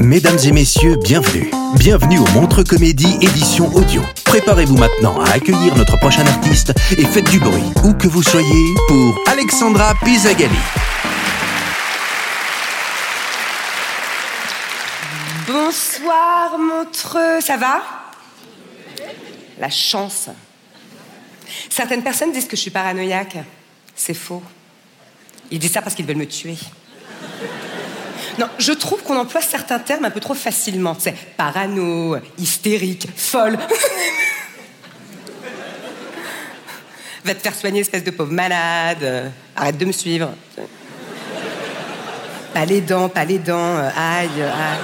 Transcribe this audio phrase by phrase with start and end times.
[0.00, 1.50] Mesdames et messieurs, bienvenue.
[1.74, 4.00] Bienvenue au Montre Comédie édition audio.
[4.24, 8.74] Préparez-vous maintenant à accueillir notre prochain artiste et faites du bruit, où que vous soyez,
[8.88, 10.56] pour Alexandra Pizagali.
[15.46, 17.82] Bonsoir Montreux, ça va?
[19.58, 20.30] La chance.
[21.68, 23.36] Certaines personnes disent que je suis paranoïaque.
[23.94, 24.42] C'est faux.
[25.50, 26.56] Ils disent ça parce qu'ils veulent me tuer.
[28.40, 30.96] Non, je trouve qu'on emploie certains termes un peu trop facilement.
[30.98, 33.58] C'est parano, hystérique, folle.
[37.22, 39.30] Va te faire soigner, espèce de pauvre malade.
[39.54, 40.30] Arrête de me suivre.
[42.54, 43.76] Pas les dents, pas les dents.
[43.76, 44.78] Aïe, aïe.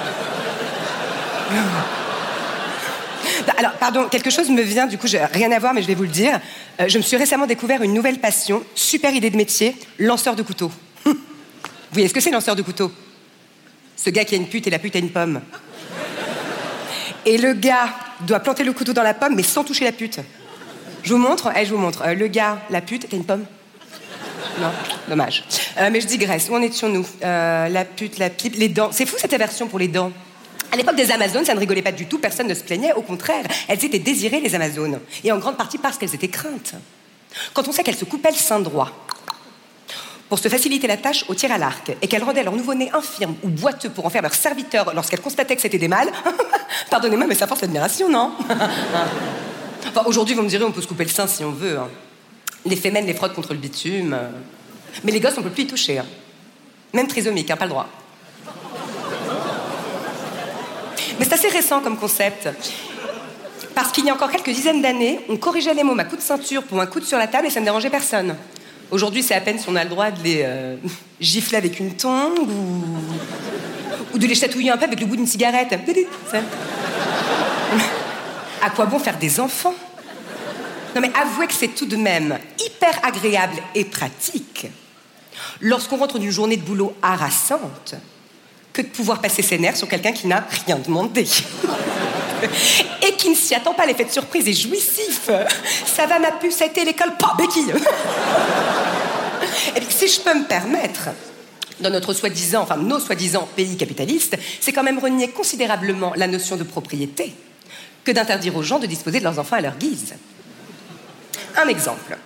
[3.57, 6.03] Alors, pardon, quelque chose me vient, du coup, rien à voir, mais je vais vous
[6.03, 6.39] le dire.
[6.79, 10.43] Euh, je me suis récemment découvert une nouvelle passion, super idée de métier, lanceur de
[10.43, 10.71] couteau.
[11.07, 11.15] Vous
[11.93, 12.93] voyez ce que c'est, lanceur de couteau
[13.97, 15.41] Ce gars qui a une pute et la pute a une pomme.
[17.25, 17.89] Et le gars
[18.21, 20.21] doit planter le couteau dans la pomme, mais sans toucher la pute.
[21.03, 22.03] Je vous montre Eh, je vous montre.
[22.07, 23.45] Euh, le gars, la pute, t'as une pomme
[24.61, 24.71] Non,
[25.09, 25.45] dommage.
[25.79, 26.49] Euh, mais je digresse.
[26.51, 27.07] Où en étions-nous?
[27.25, 28.91] Euh, La pute, la pipe, les dents.
[28.93, 30.13] C'est fou cette aversion pour les dents.
[30.73, 33.03] À l'époque des Amazones, ça ne rigolait pas du tout, personne ne se plaignait, au
[33.03, 36.75] contraire, elles étaient désirées, les Amazones, et en grande partie parce qu'elles étaient craintes.
[37.55, 38.91] Quand on sait qu'elles se coupaient le sein droit
[40.29, 43.35] pour se faciliter la tâche au tir à l'arc, et qu'elles rendaient leur nouveau-né infirme
[43.45, 46.11] ou boiteux pour en faire leur serviteur lorsqu'elles constataient que c'était des mâles,
[46.91, 48.33] pardonnez-moi, mais ça force l'admiration, non?
[49.89, 51.79] Enfin, aujourd'hui, vous me direz, on peut se couper le sein si on veut.
[51.79, 51.89] hein.
[52.67, 54.13] Les fémènes les frottent contre le bitume.
[54.15, 54.29] euh.
[55.05, 55.99] Mais les gosses, on peut plus y toucher.
[56.01, 56.05] hein.
[56.93, 57.87] Même trisomique, hein, pas le droit.
[61.19, 62.49] Mais c'est assez récent comme concept.
[63.75, 66.27] Parce qu'il y a encore quelques dizaines d'années, on corrigeait les mômes à coups de
[66.27, 68.37] ceinture pour un coude sur la table et ça ne dérangeait personne.
[68.91, 70.77] Aujourd'hui, c'est à peine si on a le droit de les euh,
[71.21, 72.85] gifler avec une tongue ou...
[74.15, 75.75] ou de les chatouiller un peu avec le bout d'une cigarette.
[78.63, 79.75] À quoi bon faire des enfants?
[80.95, 84.67] Non mais avouez que c'est tout de même hyper agréable et pratique
[85.61, 87.95] lorsqu'on rentre d'une journée de boulot harassante
[88.73, 91.27] que de pouvoir passer ses nerfs sur quelqu'un qui n'a rien demandé.
[93.27, 95.31] Qui ne s'y attend pas, l'effet de surprise est jouissif.
[95.85, 97.73] Ça va ma puce, ça a été l'école, pas béquille.
[99.75, 101.09] Et puis, si je peux me permettre,
[101.81, 106.55] dans notre soi-disant, enfin nos soi-disant pays capitalistes, c'est quand même renier considérablement la notion
[106.55, 107.35] de propriété
[108.05, 110.15] que d'interdire aux gens de disposer de leurs enfants à leur guise.
[111.57, 112.17] Un exemple.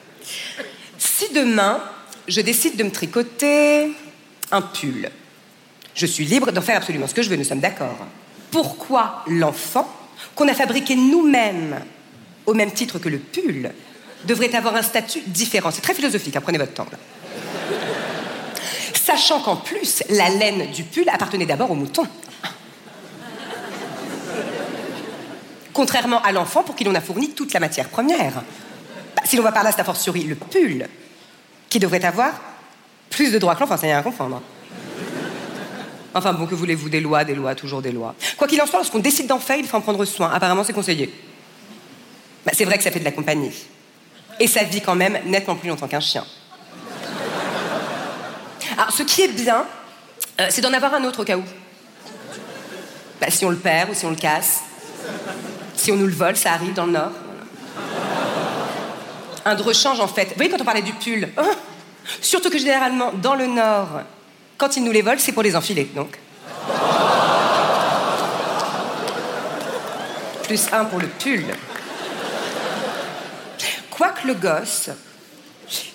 [0.98, 1.82] Si demain,
[2.28, 3.90] je décide de me tricoter
[4.52, 5.08] un pull,
[5.94, 7.96] je suis libre d'en faire absolument ce que je veux, nous sommes d'accord.
[8.50, 9.90] Pourquoi l'enfant,
[10.34, 11.80] qu'on a fabriqué nous-mêmes
[12.46, 13.70] au même titre que le pull,
[14.24, 16.86] devrait avoir un statut différent C'est très philosophique, hein, prenez votre temps.
[18.94, 22.06] Sachant qu'en plus, la laine du pull appartenait d'abord au mouton.
[25.72, 28.42] Contrairement à l'enfant pour qui l'on a fourni toute la matière première.
[29.16, 30.86] Bah, si l'on va par là, c'est a fortiori le pull
[31.68, 32.32] qui devrait avoir
[33.08, 34.42] plus de droits que l'enfant, ça n'y a rien à confondre.
[36.14, 38.14] Enfin bon, que voulez-vous Des lois, des lois, toujours des lois.
[38.36, 40.30] Quoi qu'il en soit, lorsqu'on décide d'en faire, il faut en prendre soin.
[40.32, 41.12] Apparemment, c'est conseillé.
[42.44, 43.52] Bah, c'est vrai que ça fait de la compagnie.
[44.38, 46.24] Et ça vit quand même nettement plus longtemps qu'un chien.
[48.76, 49.66] Alors, ce qui est bien,
[50.40, 51.44] euh, c'est d'en avoir un autre au cas où.
[53.20, 54.60] Bah, si on le perd ou si on le casse.
[55.76, 57.12] Si on nous le vole, ça arrive dans le Nord.
[59.44, 60.26] Un de rechange, en fait.
[60.26, 61.50] Vous voyez, quand on parlait du pull, hein?
[62.20, 64.02] Surtout que généralement, dans le Nord,
[64.60, 66.18] quand ils nous les volent, c'est pour les enfiler, donc.
[70.42, 71.46] Plus un pour le pull.
[73.90, 74.90] Quoique le gosse,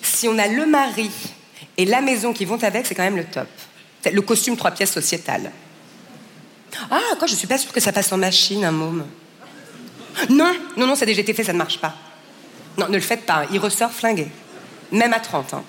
[0.02, 1.10] si on a le mari
[1.76, 3.46] et la maison qui vont avec, c'est quand même le top.
[4.04, 5.52] Le costume trois pièces sociétal.
[6.90, 9.06] Ah, quoi, je suis pas sûre que ça passe en machine, un môme.
[10.28, 11.94] Non, non, non, ça a déjà été fait, ça ne marche pas.
[12.78, 14.26] Non, ne le faites pas, il ressort flingué.
[14.90, 15.64] Même à 30 ans.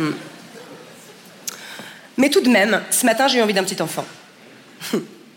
[0.00, 0.12] Hmm.
[2.16, 4.04] Mais tout de même, ce matin, j'ai eu envie d'un petit enfant.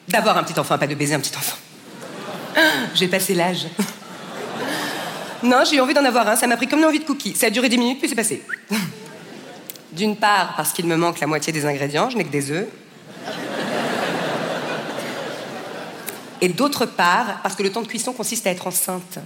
[0.07, 1.57] D'avoir un petit enfant, pas de baiser un petit enfant.
[2.95, 3.67] J'ai passé l'âge.
[5.43, 6.37] Non, j'ai eu envie d'en avoir un.
[6.37, 7.35] Ça m'a pris comme une envie de cookie.
[7.35, 8.41] Ça a duré 10 minutes, puis c'est passé.
[9.91, 12.67] D'une part, parce qu'il me manque la moitié des ingrédients, je n'ai que des œufs.
[16.39, 19.19] Et d'autre part, parce que le temps de cuisson consiste à être enceinte.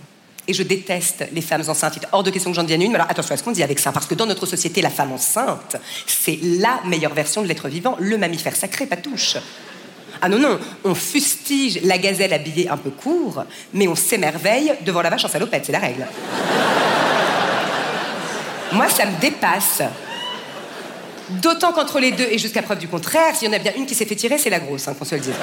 [0.48, 2.00] Et je déteste les femmes enceintes.
[2.12, 2.92] Hors de question que j'en devienne une.
[2.92, 3.92] Mais alors attention à ce qu'on dit avec ça.
[3.92, 7.96] Parce que dans notre société, la femme enceinte, c'est la meilleure version de l'être vivant,
[8.00, 9.38] le mammifère sacré, pas touche.
[10.22, 15.02] Ah non, non, on fustige la gazelle habillée un peu court, mais on s'émerveille devant
[15.02, 16.08] la vache en salopette, c'est la règle.
[18.72, 19.82] Moi, ça me dépasse.
[21.30, 23.86] D'autant qu'entre les deux, et jusqu'à preuve du contraire, s'il y en a bien une
[23.86, 25.34] qui s'est fait tirer, c'est la grosse, hein, qu'on se le dise.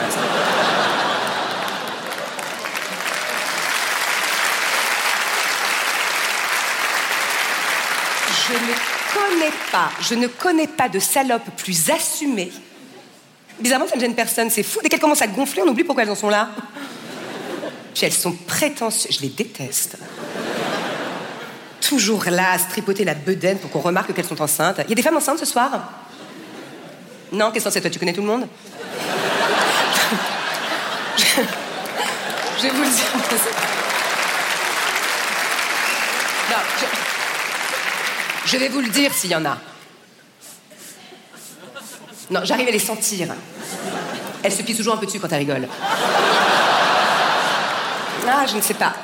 [8.48, 8.74] Je ne
[9.14, 9.52] connais
[10.00, 12.52] je ne connais pas de salope plus assumée.
[13.60, 14.80] Bizarrement, ça ne gêne personne, c'est fou.
[14.82, 16.50] Dès qu'elles commencent à gonfler, on oublie pourquoi elles en sont là.
[17.94, 19.96] Puis elles sont prétentieuses, je les déteste.
[21.80, 24.80] Toujours là, à se tripoter la bedaine pour qu'on remarque qu'elles sont enceintes.
[24.84, 25.70] Il y a des femmes enceintes ce soir?
[27.32, 28.48] Non, qu'est-ce que c'est toi Tu connais tout le monde?
[31.16, 31.24] Je...
[32.58, 33.06] je vais vous le dire.
[36.50, 37.13] Non, je...
[38.46, 39.58] Je vais vous le dire s'il y en a.
[42.30, 43.28] Non, j'arrive à les sentir.
[44.42, 45.68] Elle se pisse toujours un peu dessus quand elle rigole.
[48.26, 48.94] Ah, je ne sais pas.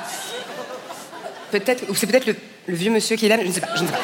[1.51, 2.35] Peut-être, ou c'est peut-être le,
[2.67, 3.75] vieux monsieur qui mais je ne sais pas.
[3.75, 3.99] Je ne sais pas.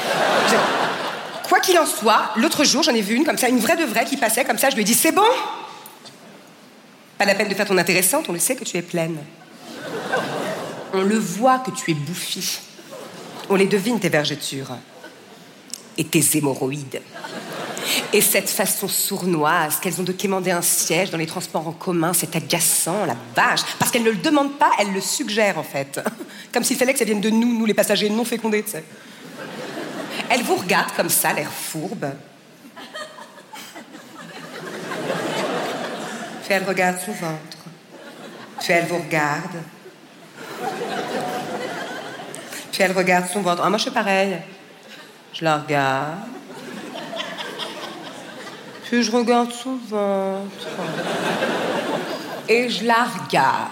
[1.47, 3.85] Quoi qu'il en soit, l'autre jour, j'en ai vu une comme ça, une vraie de
[3.85, 4.69] vraie qui passait comme ça.
[4.69, 5.21] Je lui ai dit C'est bon?
[7.17, 9.17] Pas la peine de faire ton intéressante, on le sait que tu es pleine.
[10.93, 12.59] On le voit que tu es bouffie.
[13.49, 14.77] On les devine, tes vergetures.
[15.97, 17.01] Et tes hémorroïdes.
[18.13, 22.13] Et cette façon sournoise qu'elles ont de quémander un siège dans les transports en commun,
[22.13, 23.61] c'est agaçant, la vache.
[23.79, 25.99] Parce qu'elles ne le demandent pas, elles le suggèrent en fait.
[26.53, 28.83] Comme s'il fallait que ça vienne de nous, nous les passagers non fécondés, tu sais.
[30.29, 32.07] Elles vous regardent comme ça, l'air fourbe.
[36.43, 37.57] Puis elles regardent son ventre.
[38.59, 39.63] Puis elles vous regardent.
[42.71, 43.61] Puis elles regardent son ventre.
[43.63, 44.37] Ah, moi je fais pareil.
[45.33, 46.17] Je la regarde.
[48.85, 50.67] Puis je regarde son ventre.
[52.47, 53.69] Et je la regarde.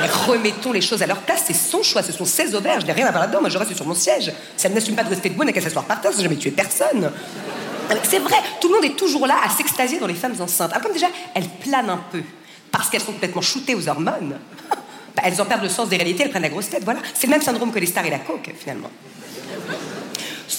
[0.00, 2.86] Mais remettons les choses à leur place, c'est son choix, ce sont ses ovaires, je
[2.86, 4.32] n'ai rien à voir là-dedans, moi je reste sur mon siège.
[4.56, 6.36] Si elle n'assume pas de rester debout, elle n'a qu'à s'asseoir par terre, sans jamais
[6.36, 7.10] tuer personne.
[8.04, 10.70] C'est vrai, tout le monde est toujours là à s'extasier dans les femmes enceintes.
[10.74, 12.22] Ah, comme déjà, elles planent un peu,
[12.70, 14.38] parce qu'elles sont complètement shootées aux hormones.
[15.16, 17.00] Bah, elles en perdent le sens des réalités, elles prennent la grosse tête, voilà.
[17.14, 18.88] C'est le même syndrome que les stars et la coke, finalement.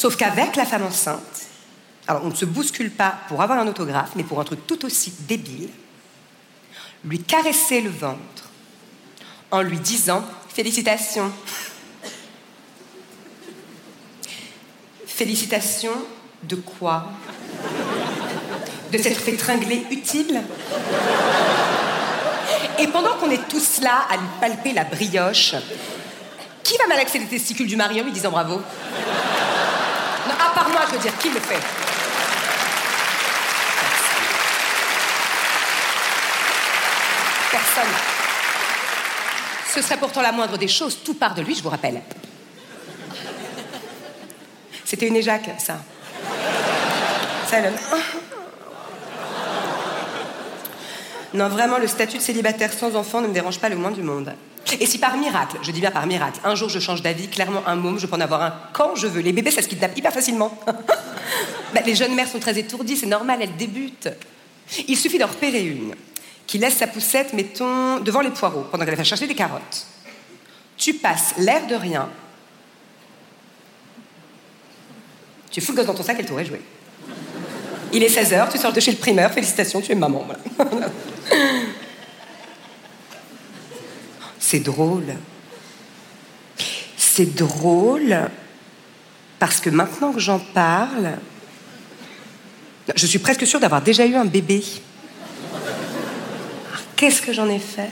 [0.02, 1.46] Sauf qu'avec la femme enceinte,
[2.08, 4.84] alors on ne se bouscule pas pour avoir un autographe, mais pour un truc tout
[4.84, 5.70] aussi débile,
[7.06, 8.50] lui caresser le ventre
[9.52, 11.32] en lui disant Félicitations.
[15.06, 16.02] Félicitations
[16.42, 17.12] de quoi?
[18.92, 20.42] De s'être fait tringler utile?
[22.80, 25.54] Et pendant qu'on est tous là à lui palper la brioche,
[26.64, 28.64] qui va malaxer les testicules du mari en lui disant bravo
[30.28, 31.60] Non, à part moi, je veux dire, qui le fait?
[37.52, 37.94] Personne.
[39.74, 42.02] Ce serait pourtant la moindre des choses, tout part de lui, je vous rappelle.
[44.86, 45.78] C'était une éjac, ça.
[47.50, 47.58] Ça.
[51.34, 54.04] Non, vraiment, le statut de célibataire sans enfant ne me dérange pas le moins du
[54.04, 54.34] monde.
[54.80, 57.64] Et si par miracle, je dis bien par miracle, un jour je change d'avis, clairement
[57.68, 59.22] un môme, je peux en avoir un quand je veux.
[59.22, 60.58] Les bébés, ça se kidnappe hyper facilement.
[61.74, 64.10] Bah, les jeunes mères sont très étourdies, c'est normal, elles débutent.
[64.90, 65.96] Il suffit d'en repérer une
[66.46, 69.86] qui laisse sa poussette, mettons, devant les poireaux, pendant qu'elle va chercher des carottes.
[70.76, 72.10] Tu passes l'air de rien.
[75.50, 76.62] Tu fous le gosse dans ton sac, elle t'aurait joué.
[77.94, 80.28] Il est 16h, tu sors de chez le primeur, félicitations, tu es maman.
[84.52, 85.16] C'est drôle.
[86.98, 88.30] C'est drôle
[89.40, 91.12] parce que maintenant que j'en parle,
[92.94, 94.62] je suis presque sûre d'avoir déjà eu un bébé.
[96.68, 97.92] Alors, Qu'est-ce que j'en ai fait?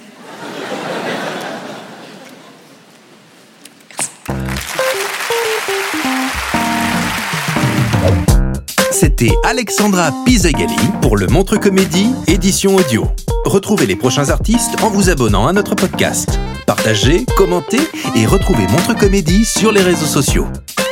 [9.00, 13.08] C'était Alexandra Pizagali pour le Montre Comédie, édition audio.
[13.46, 16.38] Retrouvez les prochains artistes en vous abonnant à notre podcast.
[16.68, 17.80] Partagez, commentez
[18.18, 20.48] et retrouvez Montre Comédie sur les réseaux sociaux.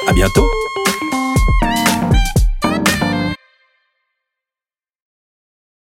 [0.07, 0.47] À bientôt!